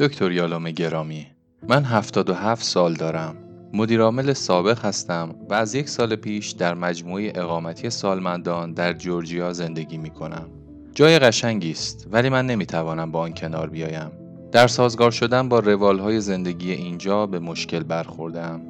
[0.00, 1.26] دکتر یالوم گرامی
[1.68, 3.36] من 77 سال دارم
[3.72, 9.98] مدیرعامل سابق هستم و از یک سال پیش در مجموعه اقامتی سالمندان در جورجیا زندگی
[9.98, 10.48] می کنم.
[10.94, 14.10] جای قشنگی است ولی من نمی‌توانم با آن کنار بیایم.
[14.52, 18.60] در سازگار شدن با روالهای زندگی اینجا به مشکل برخوردم.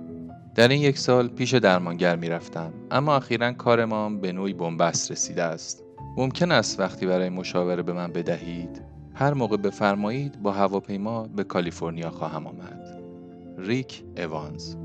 [0.55, 5.43] در این یک سال پیش درمانگر می رفتم اما اخیرا کارمان به نوعی بنبست رسیده
[5.43, 5.85] است.
[6.17, 12.11] ممکن است وقتی برای مشاوره به من بدهید هر موقع بفرمایید با هواپیما به کالیفرنیا
[12.11, 12.99] خواهم آمد.
[13.59, 14.77] ریک اوانز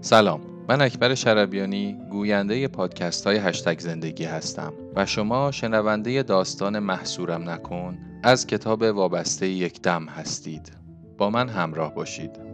[0.00, 7.50] سلام من اکبر شربیانی گوینده پادکست های هشتگ زندگی هستم و شما شنونده داستان محصورم
[7.50, 10.72] نکن از کتاب وابسته یک دم هستید.
[11.18, 12.51] با من همراه باشید.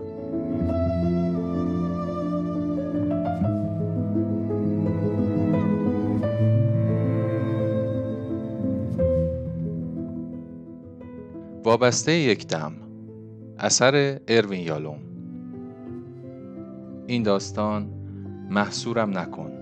[11.69, 12.73] وابسته یک دم.
[13.59, 14.99] اثر اروین یالوم.
[17.07, 17.91] این داستان
[18.51, 19.53] محصورم نکن.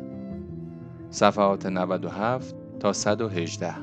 [1.10, 3.74] صفحات 97 تا 118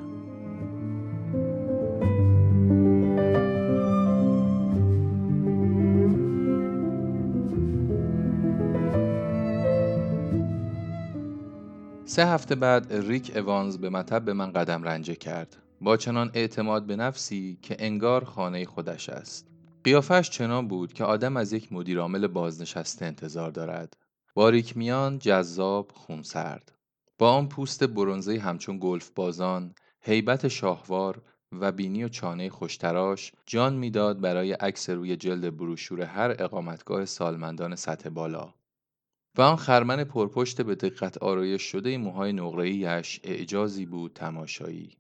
[12.06, 15.63] سه هفته بعد ریک اوانز به مطب به من قدم رنجه کرد.
[15.84, 19.48] با چنان اعتماد به نفسی که انگار خانه خودش است.
[19.84, 23.98] قیافش چنان بود که آدم از یک مدیرعامل بازنشسته انتظار دارد.
[24.36, 26.72] باریک میان جذاب خونسرد.
[27.18, 33.74] با آن پوست برونزه همچون گلف بازان، هیبت شاهوار و بینی و چانه خوشتراش جان
[33.74, 38.54] می‌داد برای عکس روی جلد بروشور هر اقامتگاه سالمندان سطح بالا.
[39.38, 44.98] و آن خرمن پرپشت به دقت آرایش شده موهای نقره‌ایش اعجازی بود تماشایی.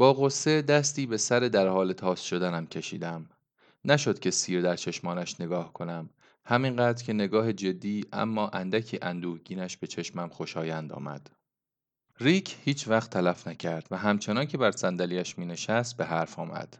[0.00, 3.30] با غصه دستی به سر در حال تاس شدنم کشیدم.
[3.84, 6.10] نشد که سیر در چشمانش نگاه کنم.
[6.44, 11.30] همینقدر که نگاه جدی اما اندکی اندوهگینش به چشمم خوشایند آمد.
[12.20, 16.78] ریک هیچ وقت تلف نکرد و همچنان که بر صندلیاش می نشست به حرف آمد.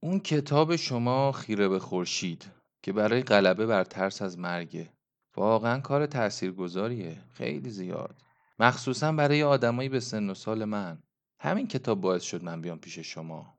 [0.00, 2.44] اون کتاب شما خیره به خورشید
[2.82, 4.92] که برای غلبه بر ترس از مرگه.
[5.36, 8.22] واقعا کار تاثیرگذاریه خیلی زیاد.
[8.58, 10.98] مخصوصا برای آدمایی به سن و سال من.
[11.44, 13.58] همین کتاب باعث شد من بیام پیش شما.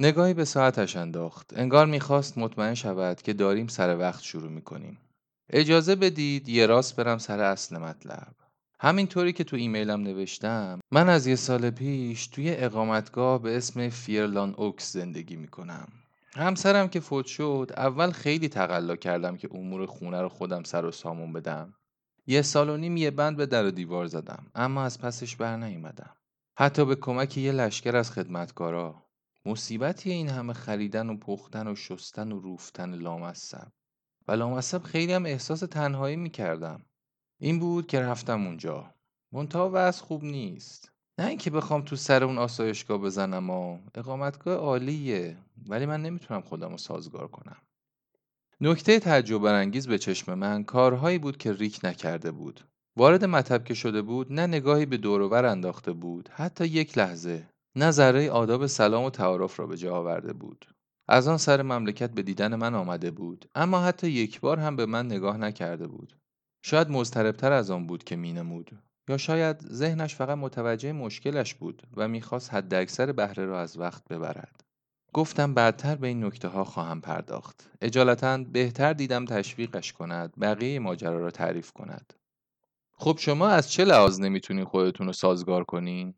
[0.00, 1.52] نگاهی به ساعتش انداخت.
[1.56, 4.98] انگار می‌خواست مطمئن شود که داریم سر وقت شروع می‌کنیم.
[5.50, 8.34] اجازه بدید یه راست برم سر اصل مطلب.
[8.80, 14.54] همینطوری که تو ایمیلم نوشتم من از یه سال پیش توی اقامتگاه به اسم فیرلان
[14.54, 15.88] اوکس زندگی می‌کنم.
[16.36, 20.90] همسرم که فوت شد اول خیلی تقلا کردم که امور خونه رو خودم سر و
[20.90, 21.74] سامون بدم.
[22.26, 25.56] یه سال و نیم یه بند به در و دیوار زدم اما از پسش بر
[25.56, 26.16] نیومدم
[26.56, 29.04] حتی به کمک یه لشکر از خدمتکارا.
[29.46, 33.68] مصیبتی این همه خریدن و پختن و شستن و روفتن لامصب.
[34.28, 36.84] و لامصب خیلی هم احساس تنهایی می‌کردم.
[37.38, 38.94] این بود که رفتم اونجا.
[39.32, 40.92] منتها وضع خوب نیست.
[41.18, 45.38] نه اینکه بخوام تو سر اون آسایشگاه بزنم و اقامتگاه عالیه
[45.68, 47.56] ولی من نمی‌تونم خودم رو سازگار کنم.
[48.60, 52.60] نکته تعجب برانگیز به چشم من کارهایی بود که ریک نکرده بود.
[52.96, 57.90] وارد مطب که شده بود نه نگاهی به دورور انداخته بود حتی یک لحظه نه
[57.90, 60.66] ذره آداب سلام و تعارف را به جا آورده بود.
[61.08, 64.86] از آن سر مملکت به دیدن من آمده بود اما حتی یک بار هم به
[64.86, 66.16] من نگاه نکرده بود.
[66.64, 68.70] شاید مضطربتر از آن بود که مینمود
[69.08, 74.08] یا شاید ذهنش فقط متوجه مشکلش بود و می‌خواست حد اکثر بهره را از وقت
[74.08, 74.64] ببرد.
[75.12, 77.70] گفتم بعدتر به این نکته ها خواهم پرداخت.
[77.82, 82.14] اجالتا بهتر دیدم تشویقش کند بقیه ماجرا را تعریف کند.
[82.96, 86.14] خب شما از چه لحاظ نمی‌تونین خودتون رو سازگار کنین؟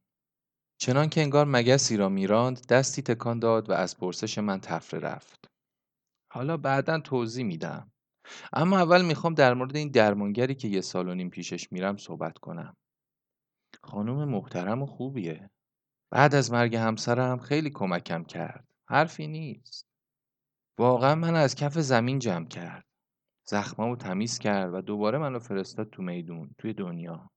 [0.79, 5.51] چنان که انگار مگسی را میراند دستی تکان داد و از پرسش من تفره رفت.
[6.33, 7.93] حالا بعدا توضیح میدم.
[8.53, 12.39] اما اول می‌خوام در مورد این درمانگری که یه سال و نیم پیشش میرم صحبت
[12.39, 12.77] کنم.
[13.83, 15.51] خانم محترم و خوبیه.
[16.11, 18.69] بعد از مرگ همسرم خیلی کمکم کرد.
[18.89, 19.87] حرفی نیست.
[20.79, 22.86] واقعا من از کف زمین جمع کرد.
[23.49, 27.31] زخمامو تمیز کرد و دوباره منو فرستاد تو میدون توی دنیا.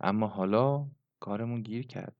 [0.00, 0.86] اما حالا
[1.20, 2.16] کارمون گیر کرده.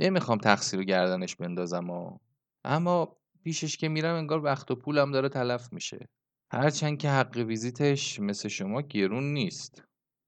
[0.00, 2.18] نمی‌خوام تقصیر رو گردنش بندازم و
[2.64, 6.08] اما پیشش که میرم انگار وقت و پولم داره تلف میشه.
[6.52, 9.84] هرچند که حق ویزیتش مثل شما گرون نیست.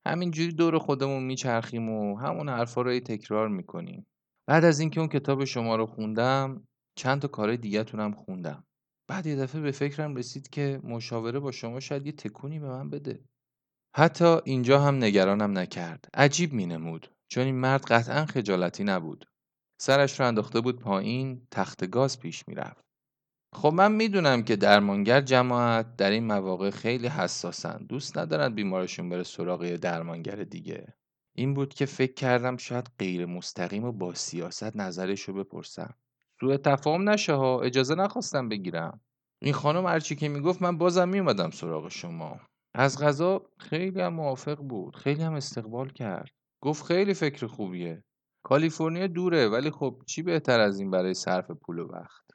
[0.07, 4.05] همینجوری دور خودمون میچرخیم و همون حرفا رو تکرار می‌کنیم.
[4.47, 8.63] بعد از اینکه اون کتاب شما رو خوندم چند تا کار دیگه تونم خوندم.
[9.07, 12.89] بعد یه دفعه به فکرم رسید که مشاوره با شما شاید یه تکونی به من
[12.89, 13.25] بده
[13.95, 16.09] حتی اینجا هم نگرانم نکرد.
[16.13, 19.25] عجیب می نمود چون این مرد قطعا خجالتی نبود.
[19.81, 22.85] سرش را انداخته بود پایین تخت گاز پیش می‌رفت.
[23.53, 29.23] خب من می‌دونم که درمانگر جماعت در این مواقع خیلی حساسن دوست ندارن بیمارشون بره
[29.23, 30.93] سراغ درمانگر دیگه
[31.35, 35.95] این بود که فکر کردم شاید غیر مستقیم و با سیاست نظرش رو بپرسم
[36.39, 39.01] سوء تفاهم نشه ها اجازه نخواستم بگیرم.
[39.41, 42.39] این خانم هرچی که می‌گفت من بازم میومدم سراغ شما.
[42.73, 46.29] از غذا خیلی هم موافق بود خیلی هم استقبال کرد.
[46.61, 48.03] گفت خیلی فکر خوبیه.
[48.45, 52.25] کالیفرنیا دوره ولی خب چی بهتر از این برای صرف پول و وقت؟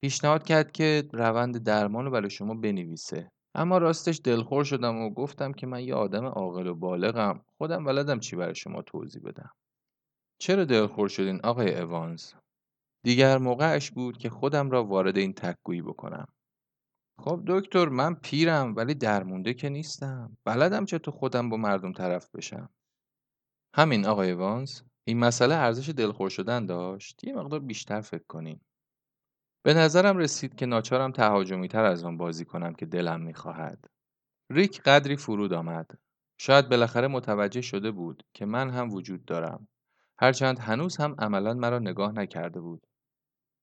[0.00, 3.30] پیشنهاد کرد که روند درمان رو برای شما بنویسه.
[3.54, 7.44] اما راستش دلخور شدم و گفتم که من یه آدم عاقل و بالغم.
[7.58, 9.50] خودم ولدم چی برای شما توضیح بدم.
[10.40, 12.32] چرا دلخور شدین آقای اوانز
[13.04, 16.26] دیگر موقعش بود که خودم را وارد این تکگویی بکنم
[17.20, 22.70] خب دکتر من پیرم ولی درمونده که نیستم بلدم چطور خودم با مردم طرف بشم
[23.74, 28.60] همین آقای وانز این مسئله ارزش دلخور شدن داشت یه مقدار بیشتر فکر کنیم
[29.64, 33.84] به نظرم رسید که ناچارم تهاجمی تر از آن بازی کنم که دلم می‌خواهد.
[34.50, 35.98] ریک قدری فرود آمد.
[36.40, 39.68] شاید بالاخره متوجه شده بود که من هم وجود دارم.
[40.20, 42.86] هرچند هنوز هم عملا مرا نگاه نکرده بود.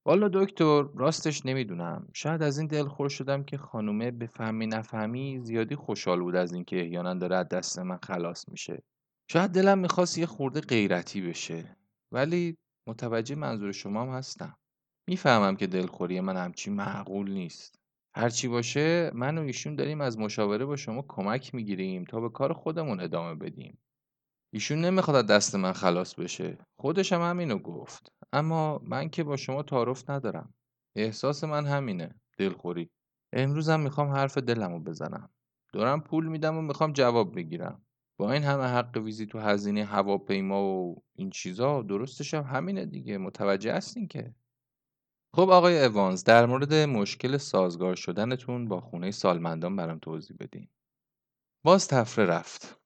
[0.08, 5.76] والا دکتر راستش نمی‌دونم شاید از این دلخور شدم که خانومه به فهمی نفهمی زیادی
[5.76, 8.84] خوشحال بود از اینکه احیانا داره از دست من خلاص میشه
[9.32, 11.78] شاید دلم می‌خواست یه خورده غیرتی بشه
[12.12, 12.58] ولی
[12.88, 14.58] متوجه منظور شما هم هستم
[15.08, 17.80] می‌فهمم که دلخوری من همچی معقول نیست.
[18.16, 22.54] هرچی باشه من و ایشون داریم از مشاوره با شما کمک می‌گیریم تا به کار
[22.54, 23.78] خودمون ادامه بدیم.
[24.56, 26.58] ایشون نمی‌خواد از دست من خلاص بشه.
[26.80, 28.12] خودش هم همینو گفت.
[28.34, 30.54] اما من که با شما تعارف ندارم.
[30.96, 32.16] احساس من همینه.
[32.38, 32.90] دلخوری.
[33.34, 35.30] امروز هم می‌خوام حرف دلمو بزنم.
[35.74, 37.86] دارم پول میدم و می‌خوام جواب بگیرم.
[38.20, 43.18] با این همه حق ویزیت و هزینه هواپیما و این چیزا درستش هم همینه دیگه
[43.18, 44.36] متوجه هستین که
[45.36, 50.68] خب آقای اوانز در مورد مشکل سازگار شدنتون با خونه سالمندان برام توضیح بدین.
[51.66, 52.85] باز تفره رفت.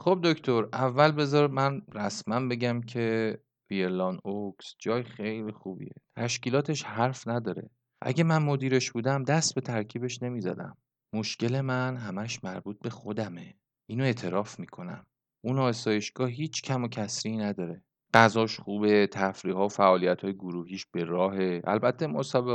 [0.00, 3.38] خب دکتر اول بذار من رسما بگم که
[3.70, 5.94] ویرلان اوکس جای خیلی خوبیه.
[6.16, 7.70] تشکیلاتش حرف نداره.
[8.02, 10.76] اگه من مدیرش بودم دست به ترکیبش نمی‌زدم.
[11.14, 13.54] مشکل من همش مربوط به خودمه.
[13.86, 15.06] اینو اعتراف می‌کنم.
[15.44, 17.82] اون آسایشگاه هیچ کم و کسری نداره.
[18.14, 19.82] غذاش خوبه، تفریح‌ها و
[20.22, 21.62] های گروهیش به راهه.
[21.64, 22.08] البته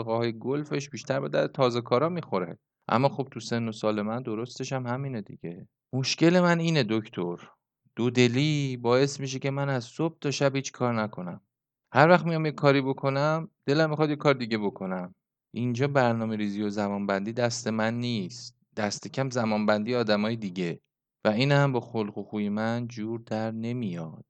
[0.06, 2.60] های گلفش بیشتر به درد تازه‌کارا می‌خوره.
[2.88, 5.68] اما خب تو سن و سال من درستش هم همینه دیگه.
[5.94, 7.36] مشکل من اینه دکتر.
[7.96, 11.42] دودلی باعث میشه که من از صبح تا شب هیچ کار نکنم.
[11.94, 15.16] هر وقت میام یه کاری بکنم دلم می‌خواد یه کار دیگه بکنم.
[15.54, 18.58] اینجا برنامه ریزی و زمانبندی دست من نیست.
[18.76, 20.80] دست کم زمانبندی آدمای دیگه.
[21.26, 24.26] و این هم با خلق و خوی من جور در نمیاد.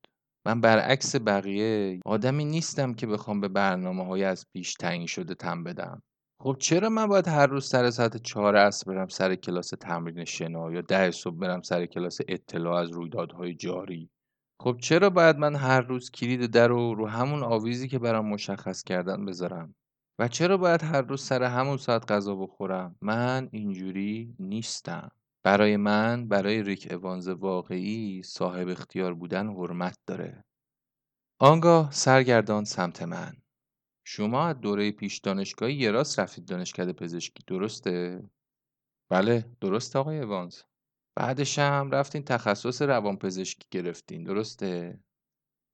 [0.46, 5.64] من برعکس بقیه آدمی نیستم که بخوام به برنامه های از پیش تعیین شده تم
[5.64, 6.02] بدم
[6.44, 10.72] خب چرا من باید هر روز سر ساعت چهار عصر برم سر کلاس تمرین شنا
[10.72, 14.10] یا ده صبح برم سر کلاس اطلاع از رویدادهای جاری
[14.60, 18.84] خب چرا باید من هر روز کلید در رو رو همون آویزی که برام مشخص
[18.84, 19.76] کردن بذارم
[20.20, 25.12] و چرا باید هر روز سر همون ساعت غذا بخورم من اینجوری نیستم
[25.44, 30.44] برای من برای ریک اوانز واقعی صاحب اختیار بودن حرمت داره.
[31.40, 33.43] آنگاه سرگردان سمت من.
[34.04, 38.24] شما از دوره پیش دانشگاهی یه راست رفتید دانشکده پزشکی درسته؟
[39.12, 40.62] بله درست آقای اوانز.
[41.16, 45.00] بعدش هم رفتین تخصص روان پزشکی گرفتین درسته؟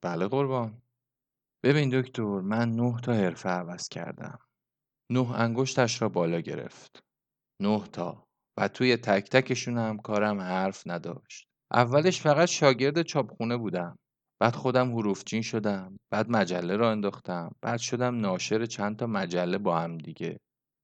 [0.03, 0.81] بله قربان.
[1.63, 4.39] ببین دکتر من نه تا حرفه عوض کردم.
[5.11, 7.03] نه انگشتش را بالا گرفت.
[7.61, 8.27] نه تا.
[8.57, 11.49] و توی تک تکشون هم کارم حرف نداشت.
[11.71, 13.97] اولش فقط شاگرد چاپخونه بودم.
[14.41, 15.97] بعد خودم حروفچین شدم.
[16.11, 17.55] بعد مجله را انداختم.
[17.61, 20.37] بعد شدم ناشر چند تا مجله با هم دیگه.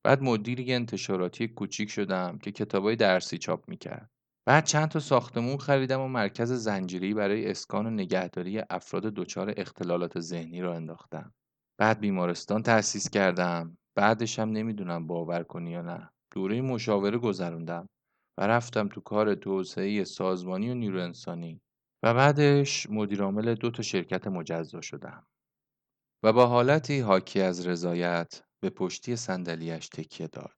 [0.06, 4.10] بعد مدیر انتشاراتی کوچیک شدم که کتابای درسی چاپ می‌کرد.
[4.48, 10.20] بعد چند تا ساختمون خریدم و مرکز زنجیری برای اسکان و نگهداری افراد دچار اختلالات
[10.20, 11.34] ذهنی را انداختم.
[11.80, 13.78] بعد بیمارستان تأسیس کردم.
[13.98, 16.10] بعدش هم نمی‌دونم باور کنی یا نه.
[16.34, 17.88] دوره مشاوره گذروندم
[18.40, 21.62] و رفتم تو کار توسعه سازمانی و نیرو انسانی
[22.06, 25.28] و بعدش مدیرعامل دو تا شرکت مجزا شدم
[26.24, 30.56] و با حالتی حاکی از رضایت به پشتی صندلیاش تکیه داد.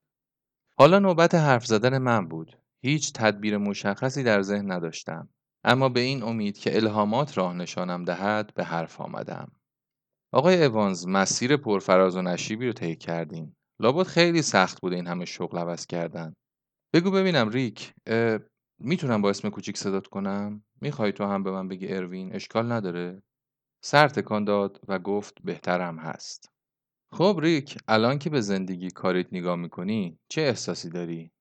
[0.77, 2.57] حالا نوبت حرف زدن من بود.
[2.83, 5.29] هیچ تدبیر مشخصی در ذهن نداشتم.
[5.63, 9.51] اما به این امید که الهامات راه نشانم دهد به حرف آمدم.
[10.33, 13.57] آقای اوانز مسیر پرفراز و نشیبی رو طی کردیم.
[13.79, 16.33] لابد خیلی سخت بوده این همه شغل عوض کردن
[16.93, 17.93] بگو ببینم ریک
[18.79, 23.24] می‌تونم با اسم کوچیک صدات کنم می‌خوای تو هم به من بگی اروین اشکال نداره؟
[23.84, 26.51] سر تکان داد و گفت بهترم هست.
[27.12, 31.31] خب ریک الان که به زندگی کاریت نگاه می‌کنی چه احساسی داری؟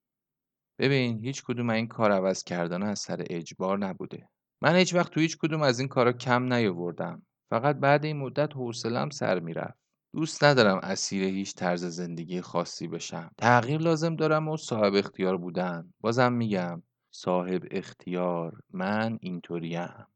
[0.79, 4.29] ببین هیچ کدوم این کار عوض کردن از سر اجبار نبوده.
[4.61, 7.25] من هیچ وقت تو هیچ کدوم از این کارا کم نیاوردم.
[7.49, 9.79] فقط بعد این مدت حوصلم سر می‌رفت.
[10.15, 13.31] دوست ندارم اسیر هیچ طرز زندگی خاصی بشم.
[13.37, 15.93] تغییر لازم دارم و صاحب اختیار بودن.
[16.01, 20.07] بازم میگم صاحب اختیار من اینطوریم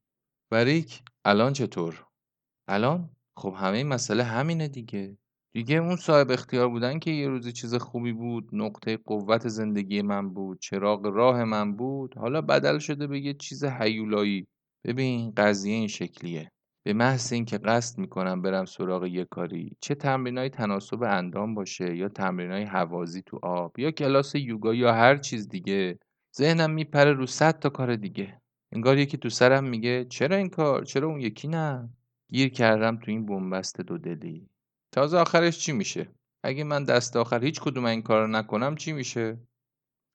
[0.51, 2.05] وریک الان چطور؟
[2.67, 5.17] الان؟ خب همه این مسئله همینه دیگه.
[5.53, 10.29] دیگه اون صاحب اختیار بودن که یه روزی چیز خوبی بود نقطه قوت زندگی من
[10.33, 14.47] بود چراغ راه من بود حالا بدل شده به یه چیز هیولایی.
[14.85, 16.51] ببین قضیه این شکلیه.
[16.85, 22.09] به محض اینکه قصد می‌کنم برم سراغ یه کاری چه تمرینای تناسب اندام باشه یا
[22.09, 25.99] تمرینای حوازی تو آب یا کلاس یوگا یا هر چیز دیگه
[26.37, 28.41] ذهنم میپره رو صد تا کار دیگه.
[28.71, 31.89] انگار یکی تو سرم میگه چرا این کار؟ چرا اون یکی نه؟
[32.29, 34.49] گیر کردم تو این بنبست دو دلی.
[34.91, 36.09] تازه آخرش چی میشه؟
[36.43, 39.37] اگه من دست آخر هیچ کدوم این کار نکنم چی میشه؟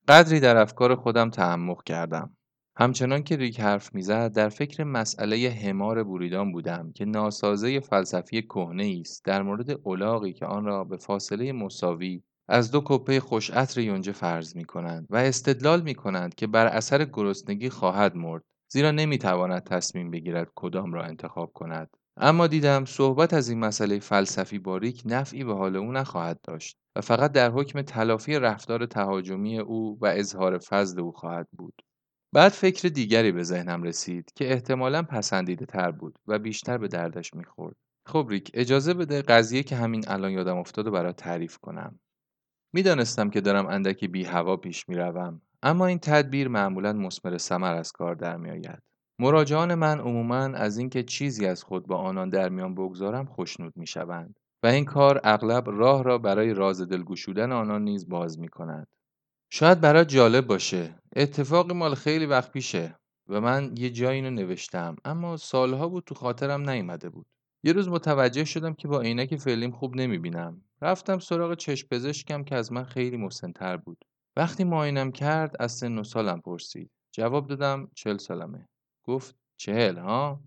[0.09, 2.37] قدری در افکار خودم تعمق کردم.
[2.79, 8.99] همچنان که ریک حرف می‌زد در فکر مسئله حمار بوریدان بودم که ناسازه فلسفی کهنه
[9.01, 13.81] است در مورد الاغی که آن را به فاصله مساوی از دو کپه خوش عطر
[13.81, 18.91] یونجه فرض می کنند و استدلال می کنند که بر اثر گرسنگی خواهد مرد زیرا
[18.91, 21.97] نمی تواند تصمیم بگیرد کدام را انتخاب کند.
[22.17, 27.01] اما دیدم صحبت از این مسئله فلسفی باریک نفعی به حال او نخواهد داشت و
[27.01, 31.75] فقط در حکم تلافی رفتار تهاجمی او و اظهار فضل او خواهد بود.
[32.35, 37.35] بعد فکر دیگری به ذهنم رسید که احتمالا پسندیده تر بود و بیشتر به دردش
[37.35, 37.77] می‌خورد.
[38.07, 41.99] خب ریک اجازه بده قضیه که همین الان یادم افتاد و برات تعریف کنم.
[42.77, 47.93] می‌دانستم که دارم اندکی بی هوا پیش می‌روم اما این تدبیر معمولا مسمر ثمر از
[47.93, 48.83] کار در میآید
[49.19, 54.39] مراجعان من عموما از اینکه چیزی از خود با آنان در میان بگذارم خوشنود می‌شوند
[54.63, 58.87] و این کار اغلب راه را برای راز دل گشودن آنان نیز باز می کند.
[59.51, 64.97] شاید برات جالب باشه اتفاقی مال خیلی وقت پیشه و من یه جایی اینو نوشتم
[65.05, 67.27] اما سالها بود تو خاطرم نیومده بود.
[67.65, 70.63] یه روز متوجه شدم که با عینک فعلیم خوب نمی‌بینم.
[70.83, 74.05] رفتم سراغ چشم پزشکم که از من خیلی مسنتر بود.
[74.37, 76.91] وقتی معاینم کرد از سن و سالم پرسید.
[77.13, 78.69] جواب دادم چل سالمه.
[79.03, 80.41] گفت چهل ها؟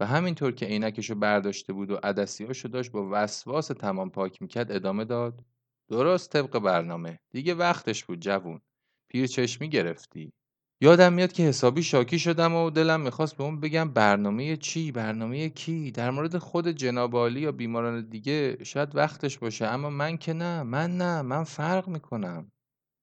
[0.00, 5.04] و همینطور که عینکشو برداشته بود و عدسیاشو داشت با وسواس تمام پاک می‌کرد ادامه
[5.04, 5.44] داد.
[5.90, 7.18] درست طبق برنامه.
[7.30, 8.60] دیگه وقتش بود جوون.
[9.08, 10.32] پیر چشمی گرفتی.
[10.80, 15.48] یادم میاد که حسابی شاکی شدم و دلم می‌خواست به اون بگم برنامه چی برنامه
[15.48, 20.62] کی؟ در مورد خود جناب یا بیماران دیگه شاید وقتش باشه اما من که نه
[20.62, 22.52] من نه من فرق می‌کنم.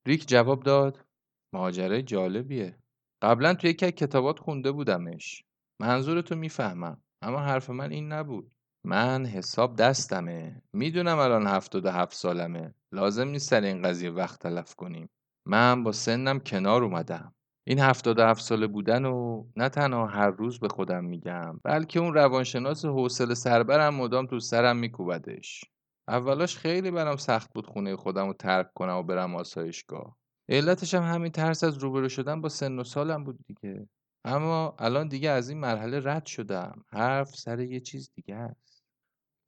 [0.07, 1.05] ریک جواب داد
[1.53, 2.77] ماجرای جالبیه.
[3.21, 5.43] قبلا توی یکی از کتابات خونده بودمش.
[5.81, 8.53] منظورتو می‌فهمم اما حرف من این نبود.
[8.85, 10.61] من حساب دستمه.
[10.73, 12.73] می‌دونم الان هفتاد و هفت سالمه.
[12.91, 15.09] لازم نیست سر این قضیه وقت تلف کنیم.
[15.47, 17.32] من با سنم کنار اومدم.
[17.65, 21.99] این هفتاد و هفت ساله بودن و نه تنها هر روز به خودم میگم بلکه
[21.99, 25.65] اون روانشناس حوصله سربرم مدام تو سرم میکوبدش.
[26.07, 30.17] اولاش خیلی برام سخت بود خونه خودم رو ترک کنم و برم آسایشگاه.
[30.49, 33.87] علتش هم همین ترس از روبرو شدن با سن و سالم بود دیگه.
[34.25, 36.85] اما الان دیگه از این مرحله رد شدم.
[36.89, 38.83] حرف سر یه چیز دیگه است.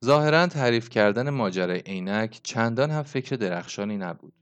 [0.05, 4.33] ظاهرا تعریف کردن ماجرای عینک چندان هم فکر درخشانی نبود.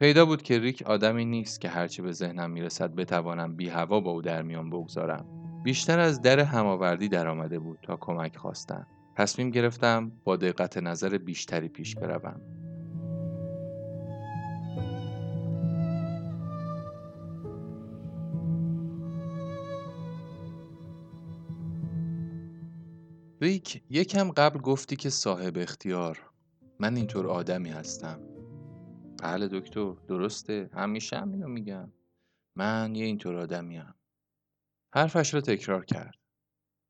[0.00, 4.10] پیدا بود که ریک آدمی نیست که هرچی به ذهنم می‌رسد بتوانم بی هوا با
[4.10, 5.26] او در میان بگذارم.
[5.64, 11.68] بیشتر از در هماوردی درآمده بود تا کمک خواستن تصمیم گرفتم با دقت نظر بیشتری
[11.68, 12.40] پیش بروم.
[23.40, 26.18] ریک یکم قبل گفتی که صاحب اختیار.
[26.78, 28.29] من اینطور آدمی هستم.
[29.22, 30.70] بله دکتر درسته.
[30.74, 31.92] همیشه هم اینو میگم.
[32.56, 33.94] من یه اینطور آدمیم
[34.94, 36.14] حرفش رو تکرار کرد.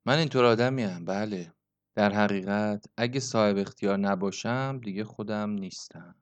[0.05, 1.53] من اینطور آدمیم بله.
[1.95, 6.15] در حقیقت اگه صاحب اختیار نباشم دیگه خودم نیستم.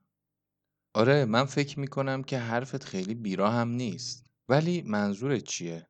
[0.94, 4.26] آره من فکر می‌کنم که حرفت خیلی بیرا هم نیست.
[4.48, 5.86] ولی منظورت چیه؟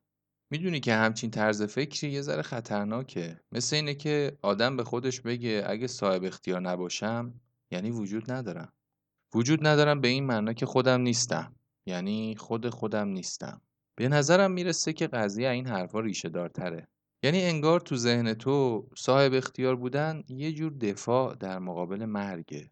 [0.49, 3.39] می‌دونی که همچین طرز فکری یه ذره خطرناکه.
[3.51, 8.73] مثل اینه که آدم به خودش بگه اگه صاحب اختیار نباشم یعنی وجود ندارم.
[9.35, 11.55] وجود ندارم به این معنا که خودم نیستم.
[11.85, 13.61] یعنی خود خودم نیستم.
[13.95, 16.87] به نظرم می‌رسه که قضیه این حرفا ریشه دارتره.
[17.23, 22.69] یعنی انگار تو ذهن تو صاحب اختیار بودن یه جور دفاع در مقابل مرگه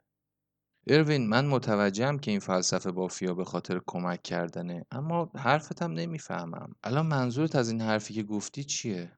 [0.87, 6.75] اروین من متوجهم که این فلسفه بافیا به خاطر کمک کردنه اما حرفتم نمی‌فهمم.
[6.83, 9.11] الان منظورت از این حرفی که گفتی چیه؟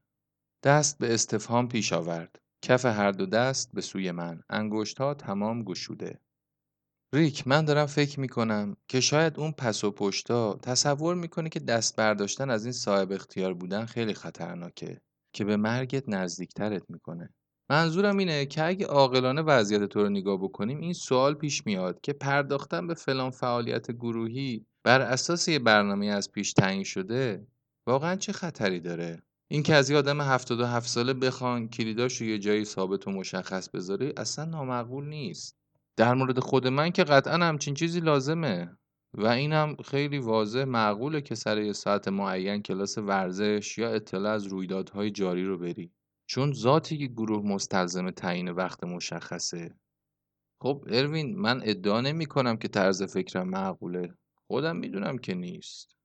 [0.63, 2.39] دست به استفهام پیش آورد.
[2.61, 4.41] کف هر دو دست به سوی من.
[4.99, 6.19] ها تمام گشوده.
[7.13, 11.95] ریک من دارم فکر می‌کنم که شاید اون پس و پشتا تصور می‌کنه که دست
[11.95, 15.01] برداشتن از این صاحب اختیار بودن خیلی خطرناکه
[15.33, 17.29] که به مرگت نزدیکترت می‌کنه.
[17.69, 22.13] منظورم اینه که اگه عاقلانه وضعیت تو رو نگاه بکنیم این سوال پیش میاد که
[22.13, 27.47] پرداختن به فلان فعالیت گروهی بر اساس یه برنامه از پیش تعیین شده
[27.87, 32.65] واقعا چه خطری داره؟ اینکه از یه آدم 77 ساله بخوان کلیداش رو یه جایی
[32.65, 35.60] ثابت و مشخص بذاری اصلا نامعقول نیست.
[36.01, 38.77] در مورد خود من که قطعا همچین چیزی لازمه.
[39.13, 44.45] و اینم خیلی واضح معقوله که سر یه ساعت معین کلاس ورزش یا اطلاع از
[44.45, 45.91] رویدادهای جاری رو بری.
[46.25, 49.75] چون ذاتی که گروه مستلزم تعیین وقت مشخصه.
[50.61, 54.13] خب اروین من ادعا نمی کنم که طرز فکرم معقوله.
[54.47, 55.95] خودم می‌دونم که نیست.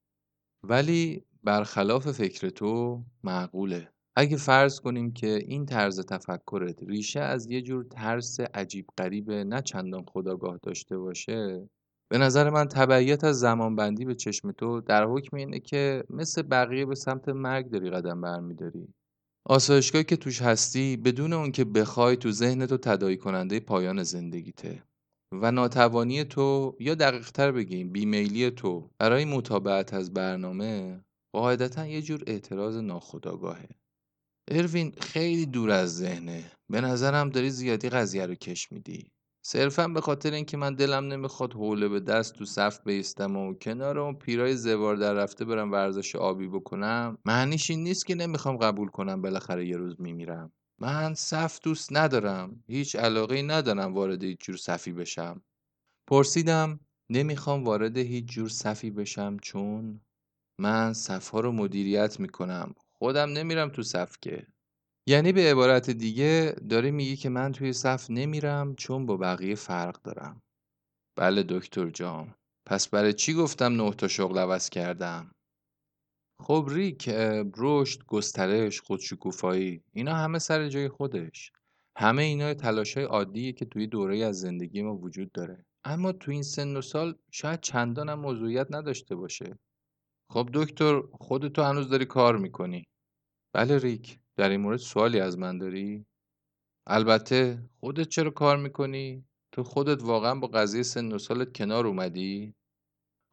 [0.62, 3.92] ولی برخلاف فکر تو معقوله.
[4.18, 9.62] اگه فرض کنیم که این طرز تفکرت ریشه از یه جور ترس عجیب غریب نه
[9.62, 11.68] چندان خداگاه داشته باشه
[12.08, 16.86] به نظر من تبعیت از زمانبندی به چشم تو در حکم اینه که مثل بقیه
[16.86, 18.88] به سمت مرگ داری قدم برمیداری.
[19.48, 24.82] آسایشگاهی که توش هستی بدون اون که بخوای تو ذهن تو تدایی کننده پایان زندگیته
[25.32, 31.00] و ناتوانی تو یا دقیقتر بگیم بیمیلی تو برای مطابقت از برنامه
[31.34, 33.68] قاعدتا یه جور اعتراض ناخودآگاهه
[34.48, 36.50] اروین خیلی دور از ذهنه.
[36.70, 39.10] به نظرم داری زیادی قضیه رو کش میدی.
[39.42, 43.98] صرفا به خاطر اینکه من دلم نمی‌خواد حوله به دست تو صف بیستم و کنار
[43.98, 48.88] اون پیرای زوار در رفته برم ورزش آبی بکنم معنیش این نیست که نمی‌خوام قبول
[48.88, 50.52] کنم بالاخره یه روز میمیرم.
[50.80, 52.64] من صف دوست ندارم.
[52.68, 55.42] هیچ علاقه ندارم وارد هیچ جور صفی بشم.
[56.06, 60.00] پرسیدم نمی‌خوام وارد هیچ جور صفی بشم چون
[60.60, 62.74] من صفها رو مدیریت می‌کنم.
[62.98, 64.46] خودم نمیرم تو صف که.
[65.08, 70.02] یعنی به عبارت دیگه داره میگی که من توی صف نمیرم چون با بقیه فرق
[70.02, 70.42] دارم.
[71.18, 72.34] بله دکتر جان.
[72.66, 75.30] پس برای چی گفتم نه تا شغل عوض کردم؟
[76.42, 77.08] خب ریک
[77.56, 81.52] رشد گسترش خودشکوفایی اینا همه سر جای خودش.
[81.98, 85.64] همه اینا تلاش های عادیه که توی دوره از زندگی ما وجود داره.
[85.84, 89.58] اما تو این سن و سال شاید چندان هم موضوعیت نداشته باشه.
[90.30, 92.84] خب دکتر خودتو هنوز داری کار می‌کنی.
[93.54, 96.06] بله ریک در این مورد سوالی از من داری؟
[96.86, 102.54] البته خودت چرا کار می‌کنی؟ تو خودت واقعا با قضیه سن و سالت کنار اومدی؟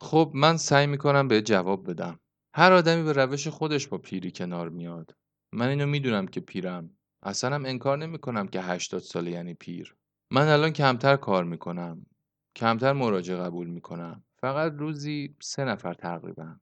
[0.01, 2.19] خب من سعی می‌کنم به جواب بدم.
[2.55, 5.15] هر آدمی به روش خودش با پیری کنار میاد.
[5.53, 6.97] من اینو می‌دونم که پیرم.
[7.23, 9.95] اصلا هم انکار نمی‌کنم که 80 ساله یعنی پیر.
[10.31, 12.05] من الان کمتر کار می‌کنم.
[12.55, 14.23] کمتر مراجعه قبول می‌کنم.
[14.41, 16.59] فقط روزی سه نفر تقریبا.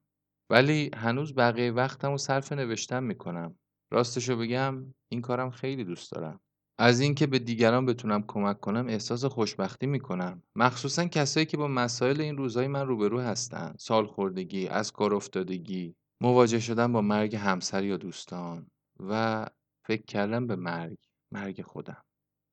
[0.52, 3.56] ولی هنوز بقیه وقتم و صرف نوشتن می‌کنم.
[3.92, 6.40] راستشو بگم این کارم خیلی دوست دارم.
[6.78, 10.42] از اینکه به دیگران بتونم کمک کنم احساس خوشبختی می‌کنم.
[10.56, 13.74] مخصوصا کسایی که با مسائل این روزهای من روبرو هستن.
[13.78, 18.66] سالخوردگی از کار افتادگی مواجه شدن با مرگ همسر یا دوستان
[19.00, 19.46] و
[19.86, 20.98] فکر کردن به مرگ
[21.32, 22.02] مرگ خودم.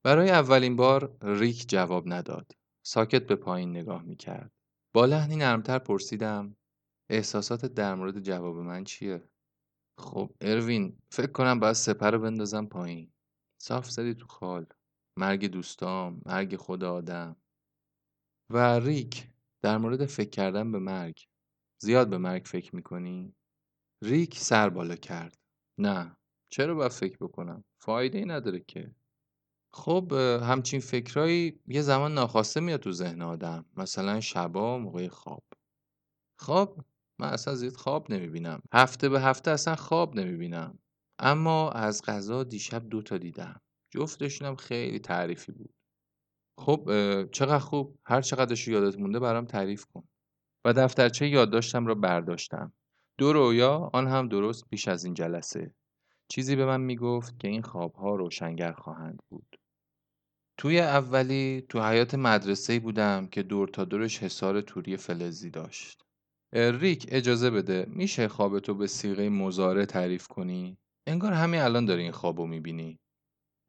[0.04, 2.52] برای اولین بار ریک جواب نداد.
[2.86, 4.52] ساکت به پایین نگاه می‌کرد.
[4.94, 6.56] با لحنی نرمتر پرسیدم
[7.10, 9.30] احساسات در مورد جواب من چیه؟
[9.98, 13.12] خب اروین فکر کنم باید سپر رو بندازم پایین.
[13.62, 14.66] صاف زدی تو خال.
[15.18, 17.36] مرگ دوستام مرگ خود آدم.
[18.50, 19.28] و ریک
[19.62, 21.28] در مورد فکر کردن به مرگ.
[21.82, 23.36] زیاد به مرگ فکر می‌کنی؟
[24.04, 25.38] ریک سر بالا کرد.
[25.78, 26.18] نه.
[26.50, 28.96] چرا باید فکر بکنم؟ فایده ای نداره که.
[29.74, 33.66] خب همچین فکرایی یه زمان ناخواسته میاد تو ذهن آدم.
[33.78, 35.44] مثلا شبا موقع خواب.
[36.40, 36.86] خواب
[37.20, 38.62] من اصلا زیاد خواب نمی‌بینم.
[38.74, 40.80] هفته به هفته اصلا خواب نمی‌بینم.
[41.20, 43.62] اما از غذا دیشب دو تا دیدم.
[43.92, 45.74] جفتشونم خیلی تعریفی بود.
[46.60, 46.90] خب
[47.32, 48.00] چقدر خوب.
[48.06, 50.04] هر چقدرش یادت مونده برام تعریف کن.
[50.66, 52.74] و دفترچه یادداشتم را برداشتم.
[53.18, 55.74] دو رویا آن هم درست پیش از این جلسه.
[56.28, 59.56] چیزی به من می‌گفت که این خوابها روشنگر خواهند بود.
[60.58, 66.06] توی اولی تو حیات مدرسه بودم که دور تا دورش حصار توری فلزی داشت.
[66.54, 72.12] ریک اجازه بده میشه خوابتو به سیغه مزاره تعریف کنی؟ انگار همین الان داری این
[72.12, 73.00] خوابو می‌بینی.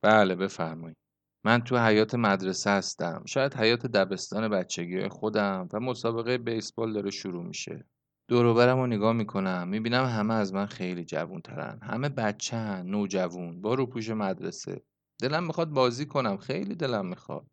[0.03, 0.97] بله بفرمایید.
[1.45, 3.23] من تو حیات مدرسه هستم.
[3.27, 7.85] شاید حیات دبستان بچگی خودم و مسابقه بیسبال داره شروع میشه.
[8.29, 9.69] دوروبرم رو نگاه می‌کنم.
[9.69, 14.83] می‌بینم همه از من خیلی جوون ترن همه بچه هن نوجوون با روپوش مدرسه.
[15.23, 16.37] دلم می‌خواد بازی کنم.
[16.37, 17.47] خیلی دلم می‌خواد.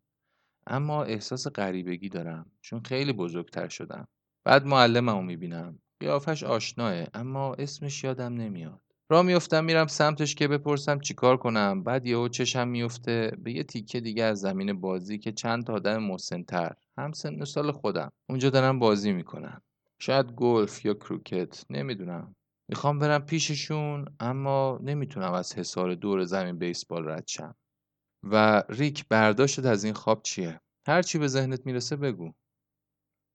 [0.66, 2.50] اما احساس غریبگی دارم.
[2.60, 4.08] چون خیلی بزرگتر شدم.
[4.48, 5.78] بعد معلممو می‌بینم.
[6.00, 8.80] قیافش آشناه اما اسمش یادم نمیاد.
[9.10, 11.82] را میفتم میرم سمتش که بپرسم چیکار کنم.
[11.82, 16.02] بعد یهو چشم میفته به یه تیکه دیگه از زمین بازی که چند تا آدم
[16.02, 18.12] مسنتر هم سن سال خودم.
[18.28, 19.62] اونجا دارن بازی می‌کنن.
[19.98, 22.34] شاید گلف یا کروکت نمی‌دونم.
[22.68, 27.54] می‌خوام برم پیششون اما نمی‌تونم از حصار دور زمین بیسبال رد شم.
[28.22, 32.32] و ریک برداشتت از این خواب چیه؟ هر چی به ذهنت می‌رسه بگو.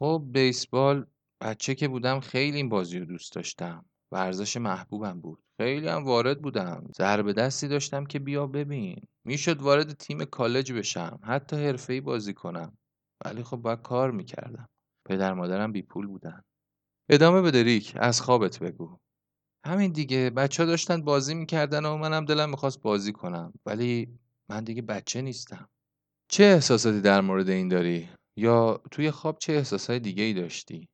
[0.04, 1.06] خب بیسبال
[1.42, 5.44] بچه که بودم خیلی این بازی رو دوست داشتم ورزش محبوبم بود.
[5.58, 6.92] خیلی هم وارد بودم.
[6.98, 9.08] ضربه دستی داشتم که بیا ببین.
[9.26, 12.78] می‌شد وارد تیم کالج بشم حتی حرفه‌ای بازی کنم.
[13.26, 14.70] ولی خب باید کار می‌کردم.
[15.06, 16.42] پدر مادرم بی پول بودن.
[17.10, 19.00] ادامه بده ریک از خوابت بگو.
[19.66, 20.30] همین دیگه.
[20.30, 23.54] بچه ها داشتن بازی می‌کردن و منم دلم می‌خواست بازی کنم.
[23.66, 25.70] ولی من دیگه بچه نیستم.
[26.28, 30.90] چه احساساتی در مورد این داری؟ یا توی خواب چه احساسای دیگه ای داشتی؟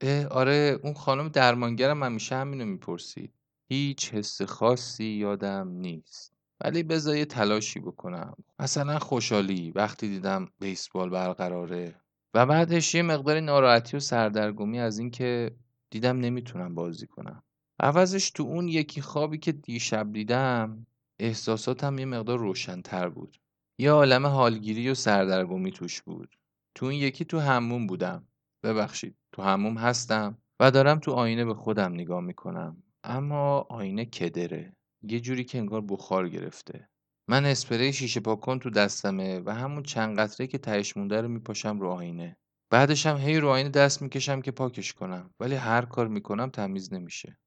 [0.00, 3.32] اه آره اون خانم درمانگرم همیشه همینو می‌پرسید.
[3.68, 6.32] هیچ حس خاصی یادم نیست.
[6.60, 8.34] ولی بذار یه تلاشی بکنم.
[8.58, 12.00] مثلا خوشحالی وقتی دیدم بیسبال برقراره.
[12.34, 15.56] و بعدش یه مقدار ناراحتی و سردرگمی از اینکه
[15.90, 17.42] دیدم نمی‌تونم بازی کنم.
[17.80, 20.86] عوضش تو اون یکی خوابی که دیشب دیدم
[21.20, 23.36] احساساتم یه مقدار روشن‌تر بود.
[23.78, 26.36] یه عالم حالگیری و سردرگمی توش بود.
[26.76, 28.28] تو اون یکی تو هموم بودم.
[28.64, 32.82] ببخشید تو هموم هستم و دارم تو آینه به خودم نگاه می‌کنم.
[33.04, 34.76] اما آینه کدره.
[35.02, 36.88] یه جوری که انگار بخار گرفته.
[37.28, 41.80] من اسپری شیشه پاکن تو دستمه و همون چند قطره که تهش مونده رو میپاشم
[41.80, 42.36] رو آینه.
[42.70, 45.34] بعدش هم هی رو آینه دست می‌کشم که پاکش کنم.
[45.40, 47.38] ولی هر کار می‌کنم تمیز نمیشه.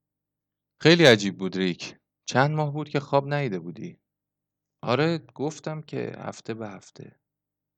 [0.82, 1.96] خیلی عجیب بود ریک.
[2.26, 4.00] چند ماه بود که خواب نیده بودی.
[4.84, 7.20] آره گفتم که هفته به هفته.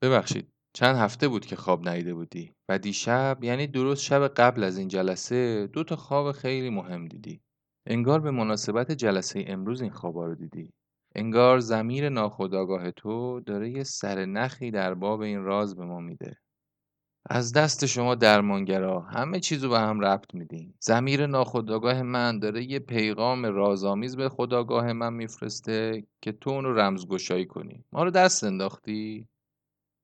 [0.04, 0.54] ببخشید.
[0.74, 4.88] چند هفته بود که خواب نیده بودی و دیشب یعنی درست شب قبل از این
[4.88, 7.42] جلسه دو تا خواب خیلی مهم دیدی.
[7.86, 10.74] انگار به مناسبت جلسه امروز این خوابا رو دیدی.
[11.16, 16.38] انگار زمیر ناخودآگاه تو داره یه سر نخی در باب این راز به ما میده.
[17.30, 20.74] از دست شما درمانگرا همه چیزو به هم ربط میدین.
[20.80, 27.46] زمیر ناخودآگاه من داره یه پیغام رازآمیز به خداگاه من میفرسته که تو اونو رمزگشایی
[27.46, 27.86] کنی.
[27.92, 29.28] ما رو دست انداختی؟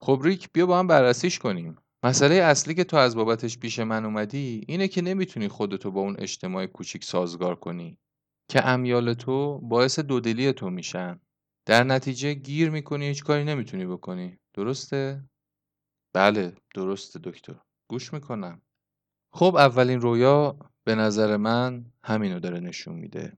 [0.01, 1.75] خب ریک بیا با هم بررسیش کنیم.
[2.03, 6.15] مسئله اصلی که تو از بابتش پیش من اومدی اینه که نمی‌تونی خودتو با اون
[6.19, 7.97] اجتماع کوچیک سازگار کنی
[8.49, 11.19] که امیال تو باعث دودلی تو میشن.
[11.65, 14.39] در نتیجه گیر می‌کنی هیچ کاری نمی‌تونی بکنی.
[14.53, 15.23] درسته؟
[16.13, 17.55] بله درسته دکتر.
[17.89, 18.61] گوش می‌کنم.
[19.33, 23.37] خب اولین رویا به نظر من همینو داره نشون میده.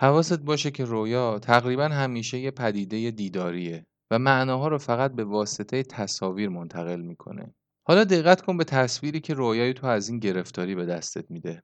[0.00, 3.86] حواست باشه که رویا تقریبا همیشه یه پدیده دیداریه.
[4.10, 7.54] و معناها رو فقط به واسطه تصاویر منتقل می‌کنه.
[7.88, 11.62] حالا دقت کن به تصویری که رویای تو از این گرفتاری به دستت میده.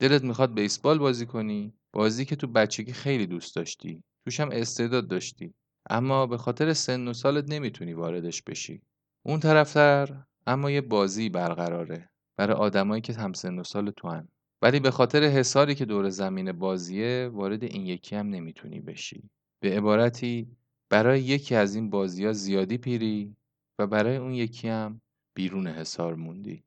[0.00, 5.08] دلت می‌خواد بیسبال بازی کنی بازی که تو بچگی خیلی دوست داشتی توش هم استعداد
[5.08, 5.54] داشتی
[5.90, 8.82] اما به خاطر سن و سالت نمی‌تونی واردش بشی.
[9.26, 14.28] اون طرفتر اما یه بازی برقراره برای آدمایی که هم سن و سال تو هن.
[14.62, 19.30] ولی به خاطر حساری که دور زمین بازیه وارد این یکی هم نمی‌تونی بشی.
[19.62, 20.56] به عبارتی
[20.90, 23.36] برای یکی از این بازی ها زیادی پیری
[23.78, 25.00] و برای اون یکی هم
[25.36, 26.64] بیرون حسار موندی.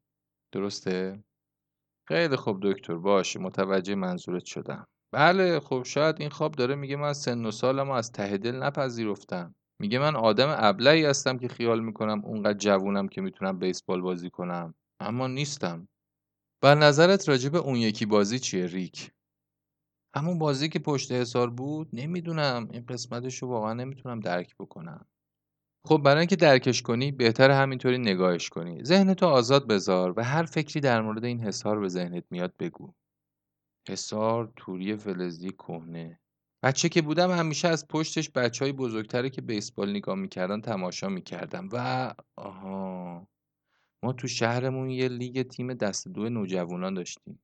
[0.51, 1.23] درسته؟
[2.07, 4.87] خیلی خوب دکتر باشه متوجه منظورت شدم.
[5.13, 9.55] بله خب شاید این خواب داره میگه من سن و سالم از ته دل نپذیرفتم.
[9.81, 14.75] میگه من آدم ابلهی هستم که خیال می‌کنم اونقدر جوونم که می‌تونم بیسبال بازی کنم.
[14.99, 15.87] اما نیستم.
[16.61, 19.12] بر نظرت راجب اون یکی بازی چیه ریک؟
[20.15, 25.05] همون بازی که پشت حسار بود نمی‌دونم این قسمتش رو واقعا نمی‌تونم درک بکنم.
[25.85, 28.83] خب برای اینکه درکش کنی بهتر همینطوری نگاهش کنی.
[28.83, 32.93] ذهنتو آزاد بذار و هر فکری در مورد این حسار به ذهنت میاد بگو.
[33.89, 36.19] حسار توری فلزی کهنه.
[36.63, 41.69] بچه که بودم همیشه از پشتش بچه های بزرگتری که بیسبال نگاه می‌کردن تماشا می‌کردم.
[41.71, 43.27] و آها
[44.03, 47.39] ما تو شهرمون یه لیگ تیم دست دو نوجوانان داشتیم.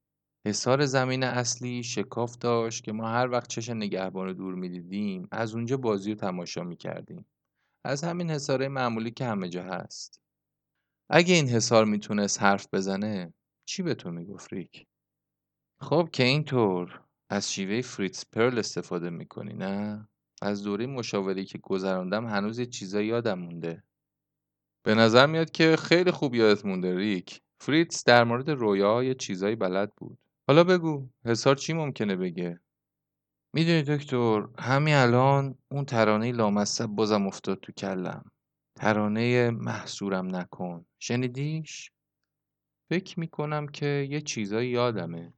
[0.47, 5.56] حصار زمین اصلی شکاف داشت که ما هر وقت چش نگهبان رو دور می‌دیدیم از
[5.56, 7.25] اونجا بازی رو تماشا می‌کردیم.
[7.86, 10.21] از همین حصاره معمولی که همه جا هست.
[11.10, 13.34] اگه این حصار می‌تونست حرف بزنه
[13.65, 14.88] چی به تو می‌گفت ریک؟
[15.82, 17.02] خب که اینطور.
[17.30, 20.08] از شیوه فریتز پرل استفاده می‌کنی نه؟
[20.41, 23.84] از دوره مشاوری که گذراندم هنوز یه چیزایی یادم مونده.
[24.86, 27.41] به نظر میاد که خیلی خوب یادت مونده ریک.
[27.62, 30.19] فریتز در مورد رویا یه چیزایی بلد بود.
[30.49, 32.59] حالا بگو حسار چی ممکنه بگه؟
[33.53, 38.31] می‌دونی دکتر همین الان اون ترانه لامصب بازم افتاد تو کلم.
[38.75, 40.85] ترانه محصورم نکن.
[40.99, 41.91] شنیدیش؟
[42.89, 45.33] فکر می‌کنم که یه چیزایی یادمه.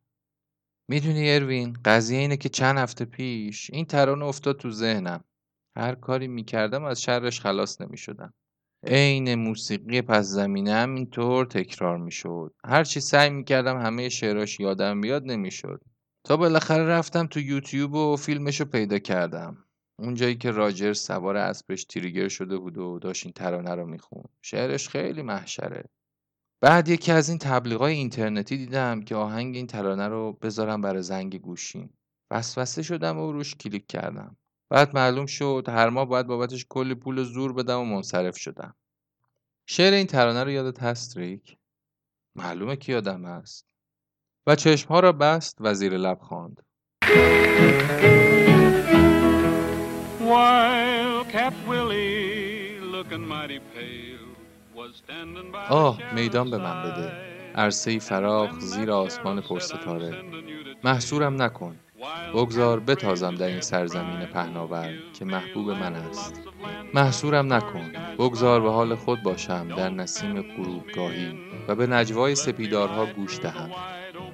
[0.89, 5.23] می‌دونی اروین قضیه اینه که چند هفته پیش این ترانه افتاد تو ذهنم.
[5.77, 8.33] هر کاری می‌کردم از شرش خلاص نمی‌شدم.
[8.83, 12.53] عین موسیقی پس زمینه هم اینطور تکرار می‌شد.
[12.65, 15.81] هرچی سعی می‌کردم همه شعراش یادم بیاد نمی‌شد.
[16.23, 19.57] تا بالاخره رفتم تو یوتیوب و فیلمشو پیدا کردم.
[19.99, 24.89] اونجایی که راجر سوار اسبش تریگر شده بود و داشت این ترانه رو میخون شعرش
[24.89, 25.83] خیلی محشره.
[26.61, 31.41] بعد یکی از این تبلیغای اینترنتی دیدم که آهنگ این ترانه رو بذارم برای زنگ
[31.41, 31.97] گوشیم.
[32.31, 34.37] وسوسه شدم و روش کلیک کردم.
[34.71, 38.75] بعد معلوم شد هر ماه باید بابتش کلی پول زور بدم و منصرف شدم.
[39.65, 41.57] شعر این ترانه رو یادت هست ریک؟
[42.35, 43.65] معلومه که یادم هست.
[44.47, 46.61] و چشمها را بست و زیر لب خواند.
[55.69, 57.11] آه میدان به من بده.
[57.55, 60.23] عرصه فراخ زیر آسمان پرستاره.
[60.83, 61.79] محصورم نکن.
[62.33, 66.41] بگذار بتازم در این سرزمین پهناور که محبوب من است
[66.93, 73.39] محصورم نکن بگذار به حال خود باشم در نسیم غروبگاهی و به نجوای سپیدارها گوش
[73.39, 73.71] دهم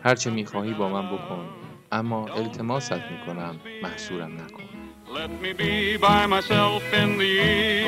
[0.03, 1.45] هرچه می‌خواهی با من بکن
[1.91, 4.63] اما التماست می‌کنم محصورم نکن
[5.13, 7.31] Let me be by myself in the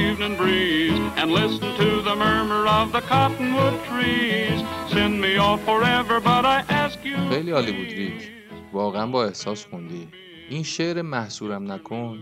[0.08, 4.60] evening breeze and listen to the murmur of the cottonwood trees.
[4.94, 7.18] Send me off forever, but I ask you.
[7.30, 8.38] خیلی عالی بود ریک.
[8.74, 10.08] واقعا با احساس خوندی.
[10.50, 12.20] این شعر محصورم نکن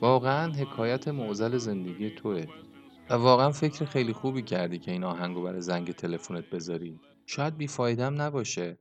[0.00, 2.46] واقعا حکایت معزل زندگی توه.
[3.10, 7.00] و واقعا فکر خیلی خوبی کردی که این آهنگو برای زنگ تلفنت بذاری.
[7.26, 8.78] شاید بیفایدم نباشه.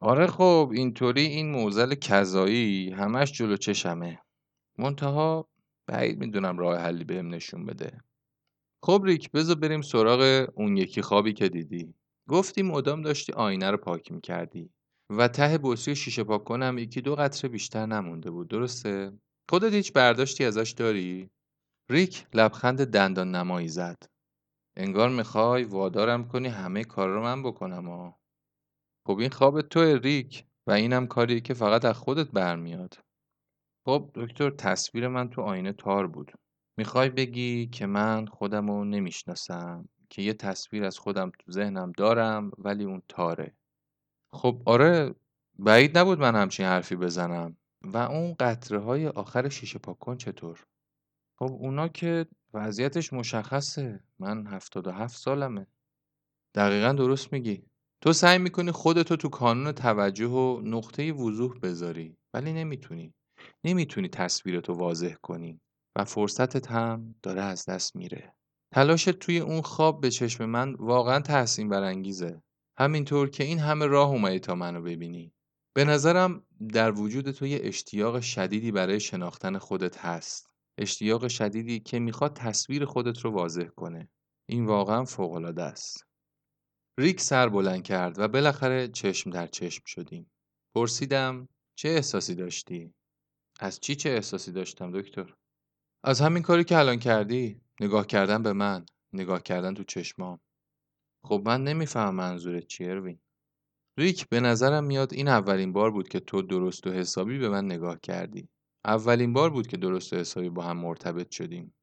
[0.00, 4.20] آره خب اینطوری این موزل کذایی همش جلو چشمه
[4.78, 5.48] منتها
[5.86, 8.00] بعید می‌دونم راه حلی بهم نشون بده
[8.82, 11.94] خب ریک بذار بریم سراغ اون یکی خوابی که دیدی
[12.28, 14.70] گفتی مدام داشتی آینه رو پاک می‌کردی
[15.10, 18.48] و ته بطری شیشه پاک کنم یکی دو قطره بیشتر نمونده بود.
[18.48, 19.12] درسته؟
[19.50, 21.30] خودت هیچ برداشتی ازش داری؟
[21.90, 24.02] ریک لبخند دندان نمایی زد.
[24.76, 28.20] انگار می‌خوای وادارم کنی همه کار رو من بکنم ها.
[29.06, 32.98] خب این خواب تو ریک و اینم کاریه که فقط از خودت برمیاد.
[33.86, 36.32] خب دکتر تصویر من تو آینه تار بود.
[36.78, 42.50] می‌خوای بگی که من خودم رو نمی‌شناسم که یه تصویر از خودم تو ذهنم دارم
[42.58, 43.54] ولی اون تاره.
[44.34, 45.14] خب آره
[45.58, 47.56] بعید نبود من همچین حرفی بزنم.
[47.82, 50.66] و اون قطره های آخر شیشه پاکن چطور؟
[51.38, 54.00] خب اونا که وضعیتش مشخصه.
[54.18, 55.66] من هفتاد و هفت سالمه.
[56.54, 57.62] دقیقا درست میگی.
[58.00, 63.14] تو سعی می‌کنی خودتو تو کانون توجه و نقطه وضوح بذاری ولی نمی‌تونی.
[63.64, 65.60] نمی‌تونی تصویرتو واضح کنی
[65.96, 68.34] و فرصتت هم داره از دست میره.
[68.74, 72.42] تلاشت توی اون خواب به چشم من واقعا تحسین برانگیزه.
[72.78, 75.32] همینطور که این همه راه اومدی تا منو ببینی
[75.74, 81.98] به نظرم در وجود تو یه اشتیاق شدیدی برای شناختن خودت هست اشتیاق شدیدی که
[81.98, 84.08] می‌خواد تصویر خودت رو واضح کنه
[84.48, 86.06] این واقعا فوقالعاده است
[86.98, 90.30] ریک سر بلند کرد و بالاخره چشم در چشم شدیم.
[90.74, 92.94] پرسیدم چه احساسی داشتی؟
[93.60, 95.34] از چی چه احساسی داشتم دکتر؟
[96.04, 100.40] از همین کاری که الان کردی نگاه کردن به من نگاه کردن تو چشمام
[101.24, 103.18] خب من نمیفهم منظورت چیه اروین.
[103.98, 107.64] ریک به نظرم میاد این اولین بار بود که تو درست و حسابی به من
[107.64, 108.48] نگاه کردی.
[108.84, 111.74] اولین بار بود که درست و حسابی با هم مرتبط شدیم.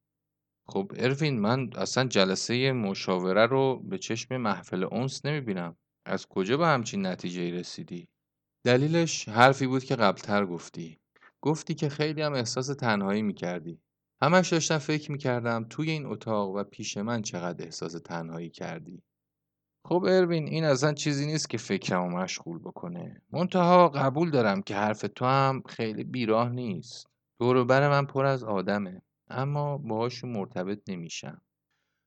[0.68, 5.76] خب اروین من اصلا جلسه مشاوره رو به چشم محفل اونس نمی‌بینم.
[6.06, 8.08] از کجا به همچین نتیجه رسیدی؟
[8.64, 10.98] دلیلش حرفی بود که قبلتر گفتی.
[11.40, 13.80] گفتی که خیلی هم احساس تنهایی می‌کردی.
[14.22, 19.02] همش داشتم فکر می‌کردم توی این اتاق و پیش من چقدر احساس تنهایی کردی.
[19.84, 23.22] خب اروین این اصلا چیزی نیست که فکرمو مشغول بکنه.
[23.32, 27.06] منتها قبول دارم که حرف تو هم خیلی بیراه نیست.
[27.40, 31.42] دوروبر من پر از آدمه اما باهاشون مرتبط نمیشم.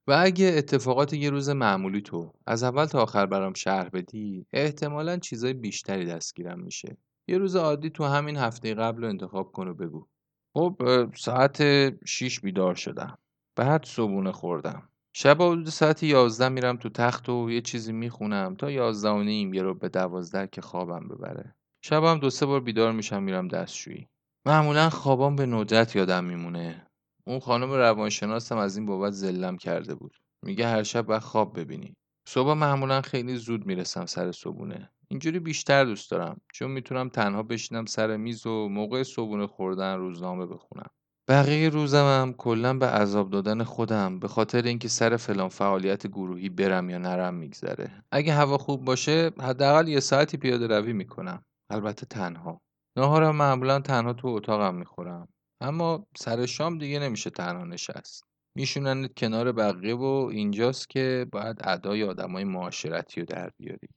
[0.08, 5.18] و اگه اتفاقات یه روز معمولی تو از اول تا آخر برام شهر بدی احتمالا
[5.18, 6.98] چیزای بیشتری دستگیرم میشه.
[7.28, 10.08] یه روز عادی تو همین هفته قبل رو انتخاب کن و بگو.
[10.54, 10.82] خب
[11.16, 11.58] ساعت
[12.06, 13.18] 6 بیدار شدم.
[13.56, 14.90] بعد صبونه خوردم.
[15.18, 19.54] شب حدود ساعت 11 میرم تو تخت و یه چیزی می‌خونم تا 11 و نیم
[19.54, 21.56] یه رو به 12 که خوابم ببره.
[21.84, 24.08] شبم دو سه بار بیدار میشم میرم دستشویی.
[24.46, 26.88] معمولا خوابام به ندرت یادم میمونه.
[27.28, 30.16] اون خانم روانشناسم از این بابت زلم کرده بود.
[30.46, 31.94] میگه هر شب باید خواب ببینی.
[32.28, 36.42] صبح معمولا خیلی زود می‌رسم سر صبونه اینجوری بیشتر دوست دارم.
[36.54, 40.90] چون می‌تونم تنها بشینم سر میز و موقع صبونه خوردن روزنامه بخونم.
[41.28, 46.90] بقیه روزمم کلا به عذاب دادن خودم به خاطر اینکه سر فلان فعالیت گروهی برم
[46.90, 48.04] یا نرم میگذره.
[48.12, 51.44] اگه هوا خوب باشه حداقل یه ساعتی پیاده روی می‌کنم.
[51.70, 52.62] البته تنها.
[52.98, 55.28] ناهارم معمولا تنها تو اتاقم می‌خورم.
[55.62, 58.24] اما سر شام دیگه نمیشه تنها نشست.
[58.58, 63.88] میشوننت کنار بقیه و اینجاست که باید ادای آدمای معاشرتی رو در بیاری.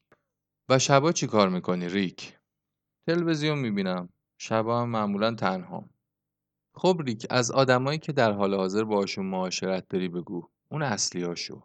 [0.70, 2.38] و شبا چی کار می‌کنی ریک؟
[3.08, 4.08] تلویزیون می‌بینم.
[4.40, 5.84] شبا هم معمولا تنها.
[6.78, 10.48] خب ریک از آدمایی که در حال حاضر باشون معاشرت داری بگو.
[10.70, 11.62] اون اصلی هاشو.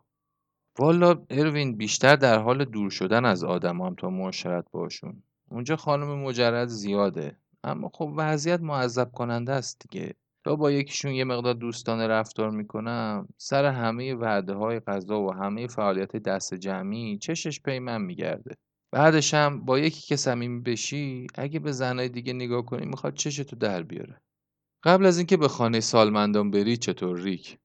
[0.80, 6.20] والا اروین بیشتر در حال دور شدن از آدم هم تا معاشرت باشون اونجا خانم
[6.20, 7.38] مجرد زیاده.
[7.64, 10.14] اما خب وضعیت معذب کننده است دیگه.
[10.46, 15.68] تا با یکیشون یه مقدار دوستانه رفتار می‌کنم سر همه وعده های غذا و همه
[15.68, 18.56] فعالیت دست جمعی چشش پی من میگرده.
[18.92, 23.56] بعدش هم با یکی که صمیمی بشی اگه به زنای دیگه نگاه کنی می‌خواد چشتو
[23.56, 24.22] در بیاره.
[24.86, 27.58] قبل از اینکه به خانه سالمندان بری چطور ریک؟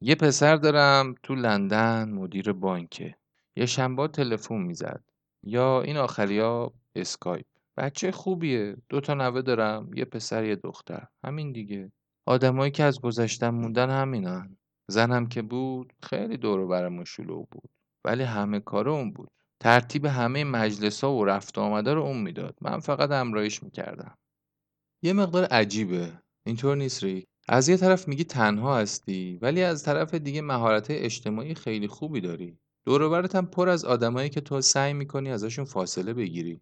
[0.00, 3.16] یه پسر دارم تو لندن مدیر بانکه.
[3.56, 5.04] یه شنبه تلفن می‌زد.
[5.42, 7.46] یا این آخریا اسکایپ.
[7.76, 8.76] بچه خوبیه.
[8.88, 9.90] دو تا نوه دارم.
[9.94, 11.06] یه پسر یه دختر.
[11.24, 11.92] همین دیگه.
[12.26, 14.56] آدمایی که از گذشتن موندن همینن.
[14.88, 17.70] زنم که بود خیلی دور برمون شلوغ بود.
[18.04, 19.30] ولی همه کار اون بود.
[19.60, 22.56] ترتیب همه مجلس ها و رفت آمده رو اون می‌داد.
[22.60, 24.18] من فقط امرایش می‌کردم.
[25.02, 26.22] یه مقدار عجیبه.
[26.46, 27.24] اینطور نیست ریک.
[27.48, 32.58] از یه طرف میگی تنها هستی ولی از طرف دیگه مهارت اجتماعی خیلی خوبی داری.
[32.86, 36.60] دور هم پر از آدمایی که تو سعی می‌کنی ازشون فاصله بگیری.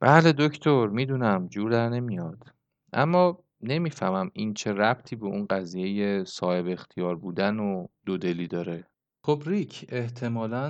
[0.00, 2.44] بله دکتر می‌دونم جور در نمیاد.
[2.92, 8.86] اما نمی‌فهمم این چه ربطی به اون قضیه صاحب اختیار بودن و دودلی داره.
[9.24, 10.68] خب ریک احتمالا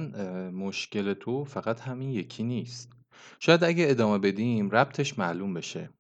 [0.51, 2.93] مشکل تو فقط همین یکی نیست.
[3.40, 5.90] شاید اگه ادامه بدیم ربطش معلوم بشه.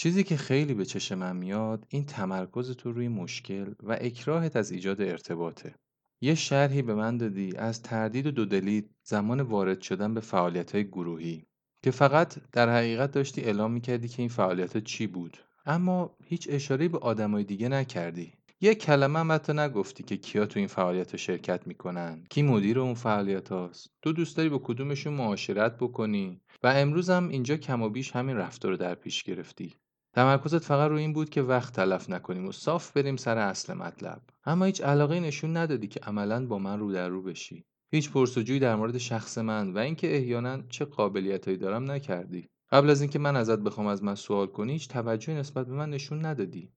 [0.00, 4.70] چیزی که خیلی به چشم من میاد این تمرکز تو روی مشکل و اکراهت از
[4.70, 5.74] ایجاد ارتباطه.
[6.20, 10.84] یه شرحی به من دادی از تردید و دودلی زمان وارد شدن به فعالیت های
[10.84, 11.46] گروهی
[11.84, 15.38] که فقط در حقیقت داشتی اعلام می‌کردی که این فعالیت چی بود.
[15.66, 18.32] اما هیچ اشاره به آدمای دیگه نکردی.
[18.60, 22.94] یه کلمه هم حتی نگفتی که کیا تو این فعالیت شرکت می‌کنن کی مدیر اون
[22.94, 23.90] فعالیت هاست.
[24.02, 28.36] تو دوست داری با کدومشون معاشرت بکنی؟ و امروز هم اینجا کم و بیش همین
[28.36, 29.74] رفتار رو در پیش گرفتی.
[30.18, 34.20] تمرکزت فقط روی این بود که وقت تلف نکنیم و صاف بریم سر اصل مطلب.
[34.44, 37.64] اما هیچ علاقه نشون ندادی که عملا با من رو در رو بشی.
[37.90, 42.48] هیچ پرسجویی در مورد شخص من و اینکه احیانا چه قابلیتهایی دارم نکردی.
[42.72, 45.90] قبل از اینکه من ازت بخوام از من سوال کنی هیچ توجهی نسبت به من
[45.90, 46.72] نشون ندادی.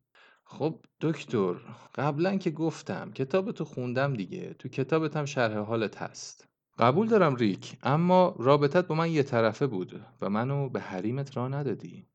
[0.45, 1.53] خب دکتر
[1.95, 4.55] قبلا که گفتم کتاب تو خوندم دیگه.
[4.59, 6.47] تو کتابت هم شرح حالت هست.
[6.79, 11.47] قبول دارم ریک اما رابطت با من یه طرفه بود و منو به حریمت را
[11.47, 12.07] ندادی.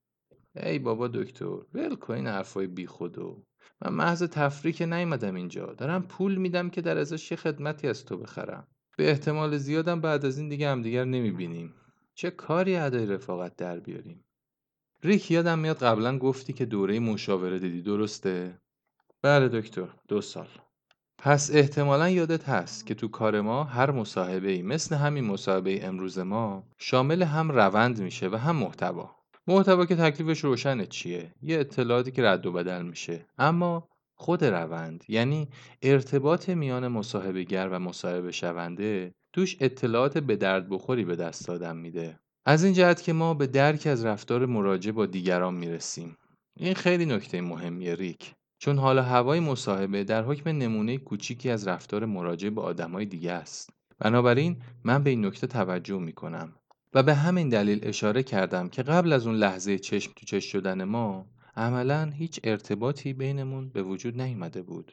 [0.63, 3.43] ای بابا دکتر ول کن این حرفای بی خودو
[3.83, 5.67] من محض تفریح که نیومدم اینجا.
[5.67, 8.67] دارم پول میدم که در ازش یه خدمتی از تو بخرم.
[8.97, 11.75] به احتمال زیادم بعد از این دیگه همدیگر نمی‌بینیم.
[12.15, 14.25] چه کاری ادای رفاقت در بیاریم؟
[15.03, 17.83] ریک یادم میاد قبلا گفتی که دوره مشاوره دیدی.
[17.83, 18.59] درسته؟
[19.23, 20.49] بله دکتر دو سال.
[21.19, 26.19] پس احتمالا یادت هست که تو کار ما هر مصاحبه ای مثل همین مصاحبه امروز
[26.19, 29.16] ما شامل هم روند میشه و هم محتوا.
[29.49, 33.27] محتوا که تکلیفش روشنه چیه؟ یه اطلاعاتی که رد و بدل میشه.
[33.39, 35.49] اما خود روند یعنی
[35.83, 42.19] ارتباط میان مصاحبهگر و مصاحبه شونده توش اطلاعات به درد بخوری به دست آدم میده.
[42.47, 46.17] از این جهت که ما به درک از رفتار مراجع با دیگران می‌رسیم.
[46.57, 48.33] این خیلی نکته مهمیه ریک.
[48.59, 53.71] چون حالا هوای مصاحبه در حکم نمونه کوچیکی از رفتار مراجع با آدمای دیگه است.
[53.99, 56.53] بنابراین من به این نکته توجه می‌کنم.
[56.97, 60.85] و به همین دلیل اشاره کردم که قبل از اون لحظه چشم تو چشم شدن
[60.85, 64.93] ما عملا هیچ ارتباطی بینمون به وجود نیامده بود.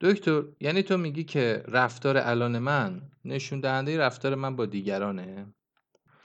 [0.00, 5.46] دکتر یعنی تو میگی که رفتار الان من نشون دهنده رفتار من با دیگرانه؟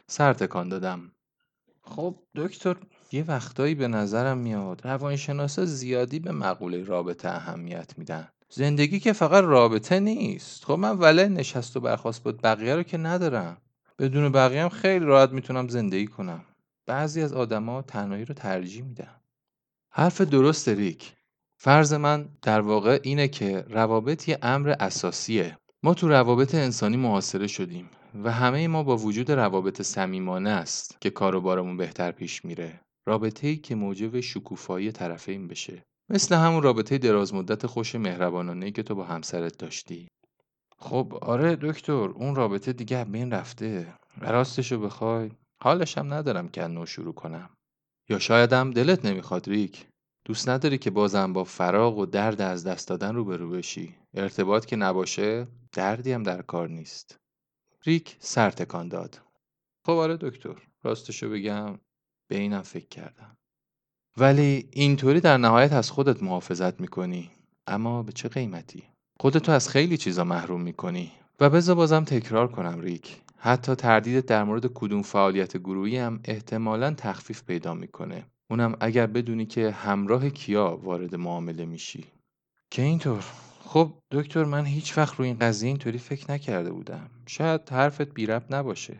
[0.07, 1.11] سر تکان دادم.
[1.81, 2.75] خب دکتر
[3.11, 8.27] یه وقتایی به نظرم میاد روانشناسا زیادی به مقوله رابطه اهمیت میدن.
[8.49, 10.65] زندگی که فقط رابطه نیست.
[10.65, 13.57] خب من وله نشست و برخواست بود بقیه رو که ندارم.
[13.99, 16.45] بدون بقیه هم خیلی راحت می‌تونم زندگی کنم.
[16.85, 19.21] بعضی از آدما تنهایی رو ترجیح میدن.
[19.91, 21.13] حرف درست ریک.
[21.59, 25.57] فرض من در واقع اینه که روابط یه امر اساسیه.
[25.83, 27.89] ما تو روابط انسانی محاصره شدیم
[28.23, 32.81] و همه ما با وجود روابط صمیمانه است که کار و بارمون بهتر پیش میره.
[33.07, 35.83] رابطه ای که موجب شکوفایی طرفین بشه.
[36.09, 40.07] مثل همون رابطه دراز مدت خوش مهربانانه که تو با همسرت داشتی.
[40.79, 43.93] خب آره دکتر اون رابطه دیگه بین رفته.
[44.17, 45.31] راستشو بخوای.
[45.63, 47.49] حالش هم ندارم که نو شروع کنم.
[48.09, 49.87] یا شایدم دلت نمی‌خواد ریک.
[50.25, 53.95] دوست نداری که بازم با فراغ و درد از دست دادن روبرو بشی.
[54.13, 57.17] ارتباط که نباشه دردی هم در کار نیست.
[57.85, 59.21] ریک سر تکان داد.
[59.85, 60.55] خب آره دکتر.
[60.83, 61.79] راستشو بگم.
[62.29, 63.37] به اینم فکر کردم.
[64.17, 67.31] ولی اینطوری در نهایت از خودت محافظت می‌کنی.
[67.67, 68.83] اما به چه قیمتی؟
[69.19, 71.11] خودتو از خیلی چیزا محروم می‌کنی.
[71.39, 73.17] و بذار بازم تکرار کنم ریک.
[73.37, 78.23] حتی تردیدت در مورد کدوم فعالیت گروهی هم احتمالا تخفیف پیدا می‌کنه.
[78.49, 82.05] اونم اگر بدونی که همراه کیا وارد معامله میشی.
[82.71, 83.23] که اینطور
[83.65, 87.09] خب دکتر من هیچ وقت روی این قضیه اینطوری فکر نکرده بودم.
[87.27, 88.99] شاید حرفت بی نباشه.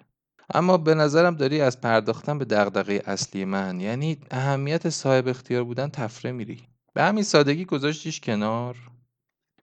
[0.53, 5.87] اما به نظرم داری از پرداختن به دغدغه اصلی من یعنی اهمیت صاحب اختیار بودن
[5.87, 6.59] تفره میری.
[6.93, 8.75] به همین سادگی گذاشتیش کنار؟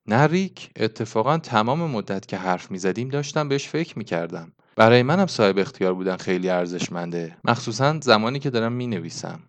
[0.07, 4.51] نه ریک اتفاقا تمام مدت که حرف می‌زدیم داشتم بهش فکر می‌کردم.
[4.75, 7.37] برای منم صاحب اختیار بودن خیلی ارزشمنده.
[7.43, 9.39] مخصوصا زمانی که دارم می‌نویسم.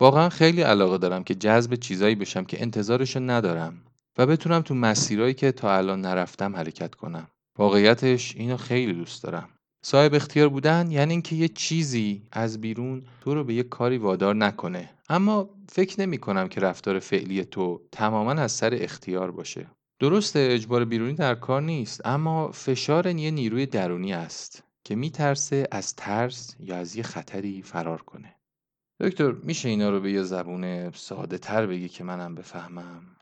[0.00, 3.74] واقعا خیلی علاقه دارم که جذب چیزایی بشم که انتظارشو ندارم
[4.18, 7.28] و بتونم تو مسیرهایی که تا الان نرفتم حرکت کنم.
[7.58, 9.48] واقعیتش اینو خیلی دوست دارم.
[9.84, 14.34] صاحب اختیار بودن یعنی اینکه یه چیزی از بیرون تو رو به یه کاری وادار
[14.34, 14.90] نکنه.
[15.08, 19.66] اما فکر نمی کنم که رفتار فعلی تو تماما از سر اختیار باشه.
[19.98, 25.96] درسته اجبار بیرونی در کار نیست اما فشار یه نیروی درونی است که میترسه از
[25.96, 28.36] ترس یا از یه خطری فرار کنه.
[29.00, 33.16] دکتر میشه اینا رو به یه زبون ساده تر بگی که منم بفهمم؟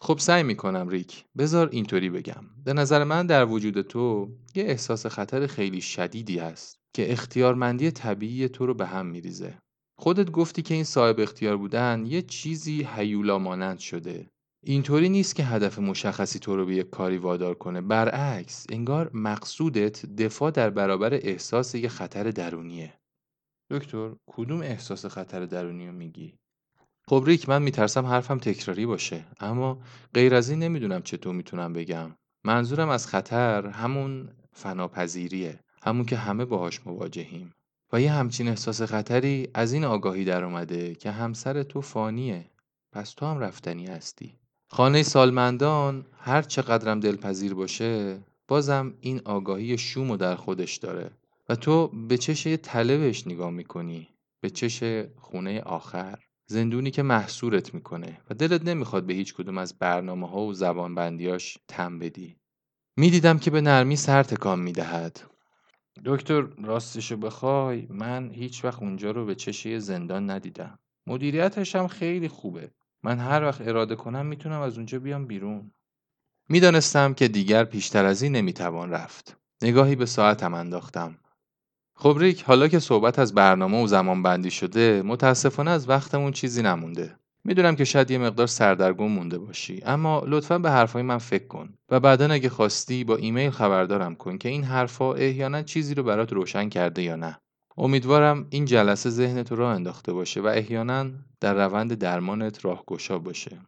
[0.00, 1.24] خب سعی می‌کنم ریک.
[1.38, 2.44] بذار اینطوری بگم.
[2.64, 8.48] به نظر من در وجود تو یه احساس خطر خیلی شدیدی هست که اختیارمندی طبیعی
[8.48, 9.58] تو رو به هم میریزه.
[9.98, 14.30] خودت گفتی که این صاحب اختیار بودن یه چیزی هیولا مانند شده.
[14.68, 17.80] اینطوری نیست که هدف مشخصی تو رو به یک کاری وادار کنه.
[17.80, 22.94] برعکس انگار مقصودت دفاع در برابر احساس یه خطر درونیه.
[23.70, 26.34] دکتر کدوم احساس خطر درونی رو میگی؟
[27.08, 29.78] خب ریک من میترسم حرفم تکراری باشه اما
[30.14, 32.16] غیر از این نمی‌دونم چطور می‌تونم بگم.
[32.44, 37.52] منظورم از خطر همون فناپذیریه همون که همه باهاش مواجهیم.
[37.92, 42.50] و یه همچین احساس خطری از این آگاهی در اومده که همسر تو فانیه.
[42.92, 44.38] پس تو هم رفتنی هستی.
[44.68, 51.10] خانه سالمندان هر چقدرم دلپذیر باشه بازم این آگاهی شومو در خودش داره.
[51.48, 54.08] و تو به چش یه تله بهش نگاه می‌کنی
[54.40, 56.18] به چش خونه آخر.
[56.46, 60.94] زندونی که محصورت می‌کنه و دلت نمی‌خواد به هیچ کدوم از برنامه ها و زبان
[60.94, 62.36] بندیاش تم بدی.
[62.96, 65.20] می‌دیدم که به نرمی سر تکان می‌دهد.
[66.04, 67.86] دکتر راستشو بخوای.
[67.90, 70.78] من هیچ وقت اونجا رو به چشه زندان ندیدم.
[71.06, 72.70] مدیریتش هم خیلی خوبه.
[73.06, 75.70] من هر وقت اراده کنم می‌تونم از اونجا بیام بیرون.
[76.48, 79.36] می‌دانستم که دیگر پیشتر از این نمی‌توان رفت.
[79.62, 81.18] نگاهی به ساعتم انداختم.
[81.94, 86.62] خب ریک حالا که صحبت از برنامه و زمان بندی شده متاسفانه از وقتمون چیزی
[86.62, 87.16] نمونده.
[87.44, 91.74] می‌دونم که شاید یه مقدار سردرگم مونده باشی اما لطفا به حرفای من فکر کن
[91.90, 96.32] و بعدا اگه خواستی با ایمیل خبردارم کن که این حرفا احیانا چیزی رو برات
[96.32, 97.38] روشن کرده یا نه.
[97.78, 101.10] امیدوارم این جلسه ذهنت رو راه انداخته باشه و احیانا
[101.40, 103.60] در روند درمانت راهگشا باشه.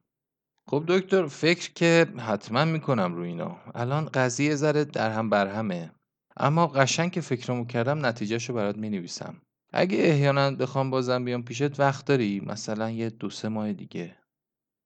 [0.67, 3.57] خب دکتر فکر که حتما می‌کنم رو اینا.
[3.75, 5.93] الان قضیه ذره در هم برهمه
[6.37, 9.43] اما قشنگ که فکرمو کردم نتیجهشو برات می‌نویسم.
[9.73, 14.17] اگه احیانا بخوام بازم بیام پیشت وقت داری؟ مثلا یه دو سه ماه دیگه.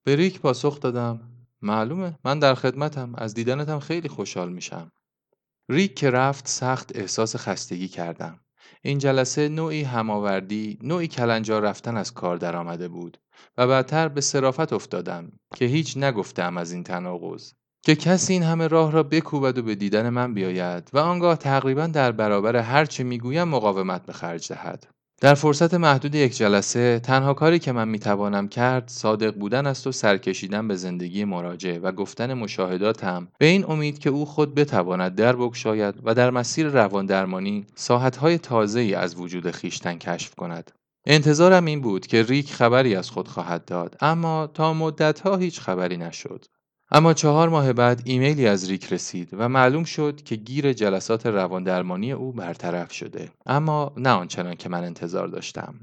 [0.04, 1.20] به ریک پاسخ دادم.
[1.62, 2.18] معلومه.
[2.24, 3.14] من در خدمتم.
[3.14, 4.92] از دیدنتم خیلی خوشحال میشم.
[5.68, 8.40] ریک که رفت سخت احساس خستگی کردم.
[8.82, 13.18] این جلسه نوعی هماوردی نوعی کلنجار رفتن از کار درآمده بود
[13.58, 17.52] و بعدتر به صرافت افتادم که هیچ نگفتم از این تناقض.
[17.84, 21.86] که کسی این همه راه را بکوبد و به دیدن من بیاید و آنگاه تقریبا
[21.86, 24.91] در برابر هر چه می‌گویم مقاومت به خرج دهد.
[25.22, 29.92] در فرصت محدود یک جلسه تنها کاری که من می‌توانم کرد صادق بودن است و
[29.92, 35.36] سرکشیدن به زندگی مراجع و گفتن مشاهداتم به این امید که او خود بتواند در
[35.36, 40.70] بگشاید و در مسیر روان درمانی ساحتهای تازه‌ای از وجود خیشتن کشف کند.
[41.06, 45.96] انتظارم این بود که ریک خبری از خود خواهد داد اما تا مدتها هیچ خبری
[45.96, 46.44] نشد.
[46.95, 52.12] اما چهار ماه بعد ایمیلی از ریک رسید و معلوم شد که گیر جلسات رواندرمانی
[52.12, 53.30] او برطرف شده.
[53.47, 55.74] اما نه آنچنان که من انتظار داشتم.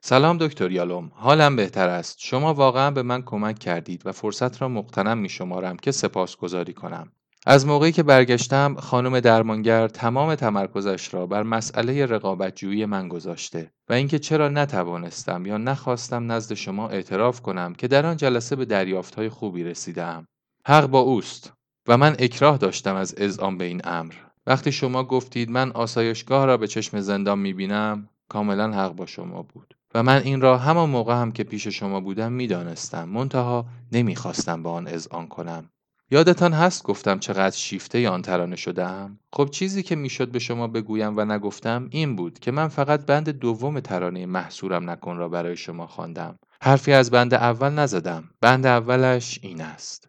[0.00, 1.10] سلام دکتر یالوم.
[1.14, 2.16] حالم بهتر است.
[2.20, 7.12] شما واقعا به من کمک کردید و فرصت را مقتنم می شمارم که سپاسگزاری کنم.
[7.46, 13.92] از موقعی که برگشتم خانم درمانگر تمام تمرکزش را بر مسئله رقابتجویی من گذاشته و
[13.92, 19.28] اینکه چرا نتوانستم یا نخواستم نزد شما اعتراف کنم که در آن جلسه به دریافتهای
[19.28, 20.26] خوبی رسیدم
[20.68, 21.52] حق با اوست
[21.86, 24.14] و من اکراه داشتم از اذعان به این امر.
[24.46, 29.74] وقتی شما گفتید من آسایشگاه را به چشم زندان می‌بینم کاملا حق با شما بود
[29.94, 33.08] و من این را همان موقع هم که پیش شما بودم می‌دانستم.
[33.08, 35.70] منتها نمی‌خواستم به آن اذعان کنم.
[36.10, 41.16] یادتان هست گفتم چقدر شیفته آن ترانه شدم خب چیزی که می‌شد به شما بگویم
[41.16, 45.86] و نگفتم این بود که من فقط بند دوم ترانه محصورم نکن را برای شما
[45.86, 46.38] خواندم.
[46.62, 48.24] حرفی از بند اول نزدم.
[48.40, 50.08] بند اولش این است.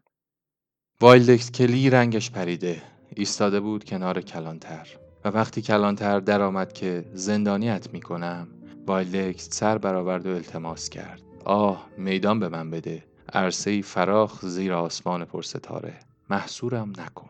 [1.02, 2.82] وایلدکس کلی رنگش پریده.
[3.16, 4.88] ایستاده بود کنار کلانتر.
[5.26, 8.48] و وقتی کلانتر درآمد که زندانیت می‌کنم
[8.88, 11.22] وایلدکس سر برآورد و التماس کرد.
[11.46, 13.04] آه میدان به من بده.
[13.34, 15.94] عرصه فراخ زیر آسمان پرستاره.
[16.30, 17.30] محصورم نکن.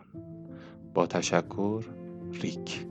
[0.93, 1.83] با تشکر
[2.41, 2.85] ریک.